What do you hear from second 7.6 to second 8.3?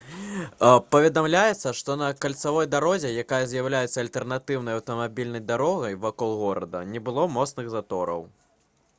затораў